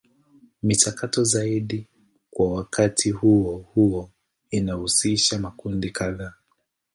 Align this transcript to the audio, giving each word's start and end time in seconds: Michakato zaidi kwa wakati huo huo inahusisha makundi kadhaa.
Michakato 0.63 1.23
zaidi 1.23 1.87
kwa 2.31 2.53
wakati 2.53 3.11
huo 3.11 3.57
huo 3.73 4.09
inahusisha 4.51 5.39
makundi 5.39 5.91
kadhaa. 5.91 6.33